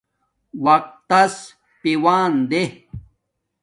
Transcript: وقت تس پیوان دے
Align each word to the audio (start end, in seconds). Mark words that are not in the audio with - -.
وقت 0.65 0.91
تس 1.09 1.33
پیوان 1.81 2.31
دے 2.49 2.63